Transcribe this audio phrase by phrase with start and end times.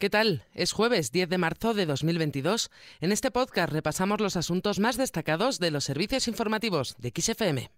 [0.00, 0.46] ¿Qué tal?
[0.54, 2.70] Es jueves 10 de marzo de 2022.
[3.02, 7.70] En este podcast repasamos los asuntos más destacados de los servicios informativos de XFM.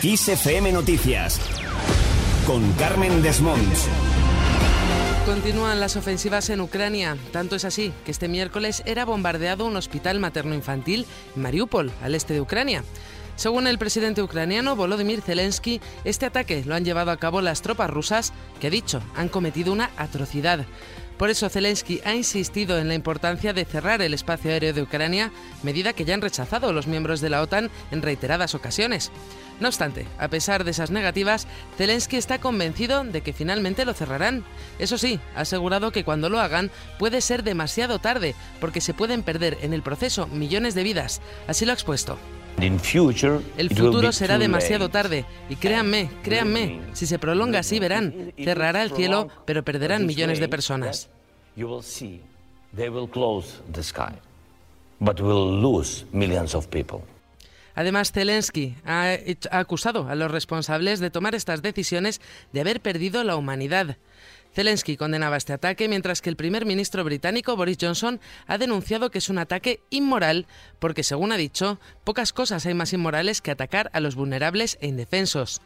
[0.00, 1.40] XFM Noticias
[2.46, 3.88] con Carmen Desmonts.
[5.26, 7.16] Continúan las ofensivas en Ucrania.
[7.32, 12.34] Tanto es así que este miércoles era bombardeado un hospital materno-infantil en Mariupol, al este
[12.34, 12.84] de Ucrania.
[13.34, 17.90] Según el presidente ucraniano Volodymyr Zelensky, este ataque lo han llevado a cabo las tropas
[17.90, 20.66] rusas que, dicho, han cometido una atrocidad.
[21.18, 25.32] Por eso Zelensky ha insistido en la importancia de cerrar el espacio aéreo de Ucrania,
[25.64, 29.10] medida que ya han rechazado los miembros de la OTAN en reiteradas ocasiones.
[29.58, 34.44] No obstante, a pesar de esas negativas, Zelensky está convencido de que finalmente lo cerrarán.
[34.78, 39.24] Eso sí, ha asegurado que cuando lo hagan puede ser demasiado tarde, porque se pueden
[39.24, 41.20] perder en el proceso millones de vidas.
[41.48, 42.16] Así lo ha expuesto.
[42.60, 48.92] El futuro será demasiado tarde y créanme, créanme, si se prolonga así verán, cerrará el
[48.92, 51.08] cielo, pero perderán millones de personas.
[57.74, 59.16] Además, Zelensky ha,
[59.50, 62.20] acusado a los responsables de tomar estas decisiones
[62.52, 63.96] de haber perdido la humanidad.
[64.54, 69.18] Zelensky condenaba este ataque, mientras que el primer ministro británico Boris Johnson ha denunciado que
[69.18, 70.46] es un ataque inmoral
[70.78, 74.86] porque, según ha dicho, pocas cosas hay más inmorales que atacar a los vulnerables e
[74.86, 75.60] indefensos.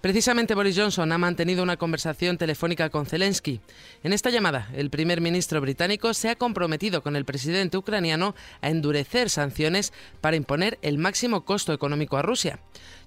[0.00, 3.60] Precisamente Boris Johnson ha mantenido una conversación telefónica con Zelensky.
[4.02, 8.70] En esta llamada, el primer ministro británico se ha comprometido con el presidente ucraniano a
[8.70, 12.60] endurecer sanciones para imponer el máximo costo económico a Rusia.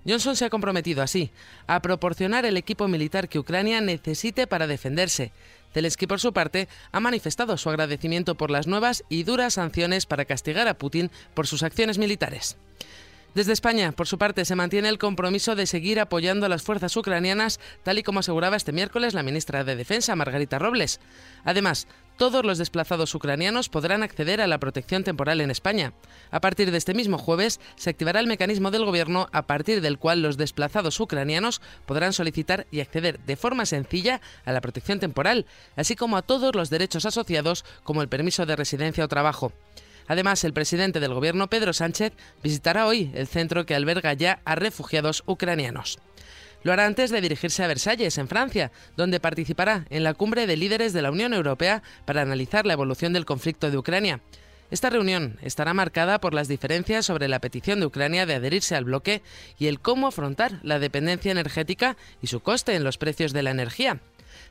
[0.07, 1.31] Johnson se ha comprometido así
[1.65, 5.31] a proporcionar el equipo militar que Ucrania necesite para defenderse.
[5.73, 10.25] Zelensky, por su parte, ha manifestado su agradecimiento por las nuevas y duras sanciones para
[10.25, 12.55] castigar a Putin por sus acciones militares.
[13.33, 16.95] Desde España, por su parte, se mantiene el compromiso de seguir apoyando a las fuerzas
[16.95, 20.99] ucranianas, tal y como aseguraba este miércoles la ministra de Defensa, Margarita Robles.
[21.43, 25.93] Además, todos los desplazados ucranianos podrán acceder a la protección temporal en España.
[26.29, 29.97] A partir de este mismo jueves se activará el mecanismo del Gobierno a partir del
[29.97, 35.47] cual los desplazados ucranianos podrán solicitar y acceder de forma sencilla a la protección temporal,
[35.75, 39.51] así como a todos los derechos asociados como el permiso de residencia o trabajo.
[40.07, 44.55] Además, el presidente del gobierno, Pedro Sánchez, visitará hoy el centro que alberga ya a
[44.55, 45.99] refugiados ucranianos.
[46.63, 50.57] Lo hará antes de dirigirse a Versalles, en Francia, donde participará en la cumbre de
[50.57, 54.21] líderes de la Unión Europea para analizar la evolución del conflicto de Ucrania.
[54.71, 58.85] Esta reunión estará marcada por las diferencias sobre la petición de Ucrania de adherirse al
[58.85, 59.21] bloque
[59.59, 63.51] y el cómo afrontar la dependencia energética y su coste en los precios de la
[63.51, 63.99] energía.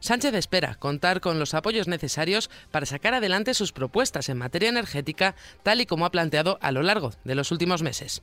[0.00, 5.34] Sánchez espera contar con los apoyos necesarios para sacar adelante sus propuestas en materia energética,
[5.62, 8.22] tal y como ha planteado a lo largo de los últimos meses.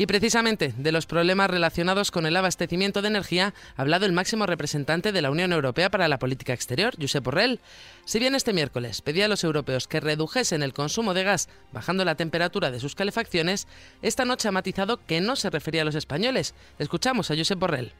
[0.00, 4.46] Y precisamente de los problemas relacionados con el abastecimiento de energía ha hablado el máximo
[4.46, 7.58] representante de la Unión Europea para la Política Exterior, Josep Borrell.
[8.04, 12.04] Si bien este miércoles pedía a los europeos que redujesen el consumo de gas bajando
[12.04, 13.66] la temperatura de sus calefacciones,
[14.00, 16.54] esta noche ha matizado que no se refería a los españoles.
[16.78, 17.92] Escuchamos a Josep Borrell.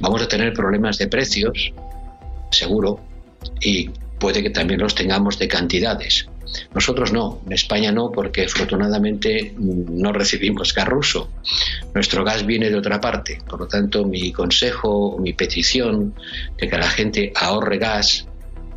[0.00, 1.74] Vamos a tener problemas de precios
[2.50, 3.00] seguro,
[3.60, 6.26] y puede que también los tengamos de cantidades.
[6.74, 11.30] Nosotros no, en España no, porque afortunadamente no recibimos gas ruso.
[11.94, 13.38] Nuestro gas viene de otra parte.
[13.48, 16.14] Por lo tanto, mi consejo, mi petición
[16.58, 18.26] de que la gente ahorre gas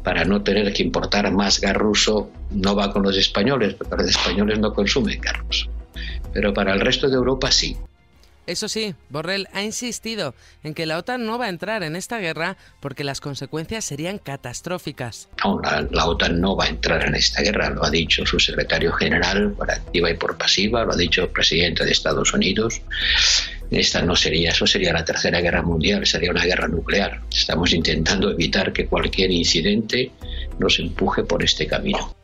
[0.03, 4.07] para no tener que importar más gas ruso no va con los españoles, porque los
[4.07, 5.69] españoles no consumen gas ruso.
[6.33, 7.75] Pero para el resto de Europa sí.
[8.47, 12.17] Eso sí, Borrell ha insistido en que la OTAN no va a entrar en esta
[12.19, 15.27] guerra porque las consecuencias serían catastróficas.
[15.43, 15.59] No,
[15.91, 19.51] la, OTAN no va a entrar en esta guerra, lo ha dicho su secretario general
[19.51, 22.81] por activa y por pasiva, lo ha dicho el presidente de Estados Unidos.
[23.69, 27.21] Esta no sería, eso sería la tercera guerra mundial, sería una guerra nuclear.
[27.29, 30.11] Estamos intentando evitar que cualquier incidente
[30.57, 32.16] nos empuje por este camino.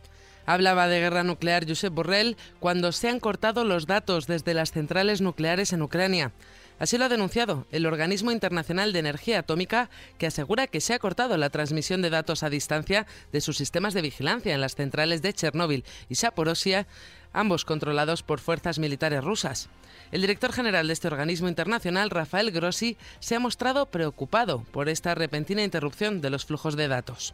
[0.46, 5.22] Hablaba de guerra nuclear Josep Borrell cuando se han cortado los datos desde las centrales
[5.22, 6.32] nucleares en Ucrania.
[6.80, 11.00] Así lo ha denunciado el Organismo Internacional de Energía Atómica, que asegura que se ha
[11.00, 15.22] cortado la transmisión de datos a distancia de sus sistemas de vigilancia en las centrales
[15.22, 16.88] de Chernóbil y Saporosia,
[17.32, 19.70] ambos controlados por fuerzas militares rusas.
[20.12, 25.16] El director general de este organismo internacional, Rafael Grossi, se ha mostrado preocupado por esta
[25.16, 27.34] repentina interrupción de los flujos de datos.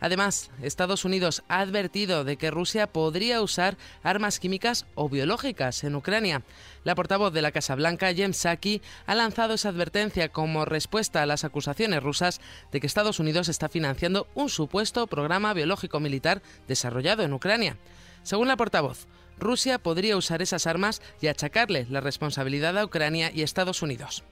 [0.00, 5.94] Además, Estados Unidos ha advertido de que Rusia podría usar armas químicas o biológicas en
[5.94, 6.42] Ucrania.
[6.84, 11.26] La portavoz de la Casa Blanca, Jem Psaki, ha lanzado esa advertencia como respuesta a
[11.26, 12.40] las acusaciones rusas
[12.72, 17.76] de que Estados Unidos está financiando un supuesto programa biológico militar desarrollado en Ucrania.
[18.22, 19.06] Según la portavoz,
[19.38, 24.22] Rusia podría usar esas armas y achacarle la responsabilidad a Ucrania y Estados Unidos.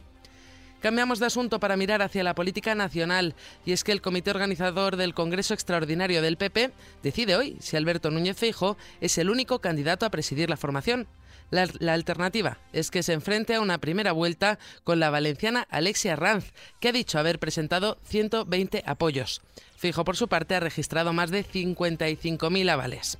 [0.80, 3.34] Cambiamos de asunto para mirar hacia la política nacional
[3.66, 6.70] y es que el comité organizador del Congreso Extraordinario del PP
[7.02, 11.08] decide hoy si Alberto Núñez Feijo es el único candidato a presidir la formación.
[11.50, 16.14] La, la, alternativa es que se enfrente a una primera vuelta con la valenciana Alexia
[16.14, 19.40] Ranz, que ha dicho haber presentado 120 apoyos.
[19.76, 23.19] Fijo, por su parte, ha registrado más de 55.000 avales.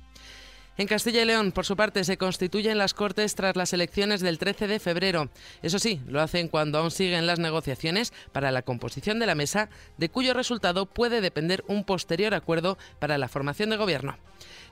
[0.79, 4.39] En Castilla y León, por su parte, se constituyen las Cortes tras las elecciones del
[4.39, 5.27] 13 de febrero.
[5.61, 9.67] Eso sí, lo hacen cuando aún siguen las negociaciones para la composición de la mesa,
[9.97, 14.15] de cuyo resultado puede depender un posterior acuerdo para la formación de gobierno.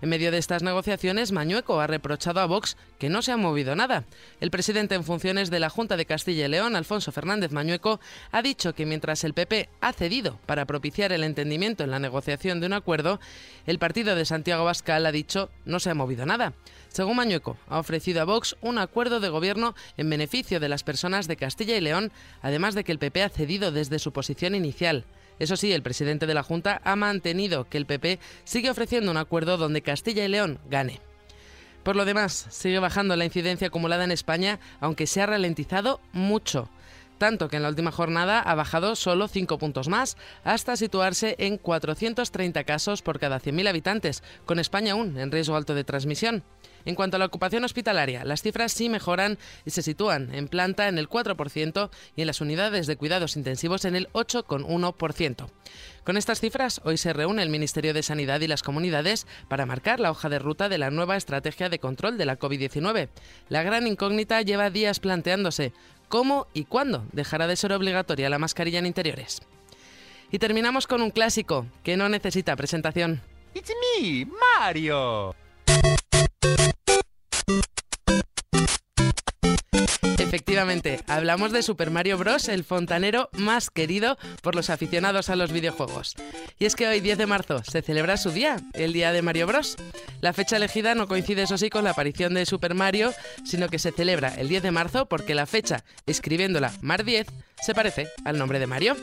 [0.01, 3.75] En medio de estas negociaciones, Mañueco ha reprochado a Vox que no se ha movido
[3.75, 4.05] nada.
[4.39, 7.99] El presidente en funciones de la Junta de Castilla y León, Alfonso Fernández Mañueco,
[8.31, 12.59] ha dicho que mientras el PP ha cedido para propiciar el entendimiento en la negociación
[12.59, 13.19] de un acuerdo,
[13.65, 16.53] el partido de Santiago Bascal ha dicho no se ha movido nada.
[16.87, 21.27] Según Mañueco, ha ofrecido a Vox un acuerdo de gobierno en beneficio de las personas
[21.27, 22.11] de Castilla y León,
[22.41, 25.05] además de que el PP ha cedido desde su posición inicial.
[25.39, 29.17] Eso sí, el presidente de la Junta ha mantenido que el PP sigue ofreciendo un
[29.17, 31.01] acuerdo donde Castilla y León gane.
[31.83, 36.69] Por lo demás, sigue bajando la incidencia acumulada en España, aunque se ha ralentizado mucho
[37.17, 41.57] tanto que en la última jornada ha bajado solo 5 puntos más, hasta situarse en
[41.57, 46.43] 430 casos por cada 100.000 habitantes, con España aún en riesgo alto de transmisión.
[46.85, 50.87] En cuanto a la ocupación hospitalaria, las cifras sí mejoran y se sitúan en planta
[50.87, 55.49] en el 4% y en las unidades de cuidados intensivos en el 8,1%.
[56.05, 59.99] Con estas cifras, hoy se reúne el Ministerio de Sanidad y las comunidades para marcar
[59.99, 63.09] la hoja de ruta de la nueva estrategia de control de la COVID-19.
[63.49, 65.73] La gran incógnita lleva días planteándose
[66.07, 69.41] cómo y cuándo dejará de ser obligatoria la mascarilla en interiores.
[70.31, 73.21] Y terminamos con un clásico que no necesita presentación.
[73.53, 74.27] It's me,
[74.59, 75.35] Mario.
[80.57, 85.51] Efectivamente, hablamos de Super Mario Bros., el fontanero más querido por los aficionados a los
[85.51, 86.15] videojuegos.
[86.57, 89.45] Y es que hoy, 10 de marzo, se celebra su día, el Día de Mario
[89.45, 89.77] Bros.
[90.19, 93.13] La fecha elegida no coincide, eso sí, con la aparición de Super Mario,
[93.45, 97.27] sino que se celebra el 10 de marzo porque la fecha, escribiéndola Mar 10,
[97.61, 98.95] se parece al nombre de Mario.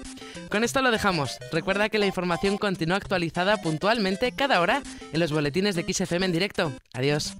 [0.50, 1.38] Con esto lo dejamos.
[1.52, 6.32] Recuerda que la información continúa actualizada puntualmente cada hora en los boletines de XFM en
[6.32, 6.72] directo.
[6.92, 7.36] Adiós.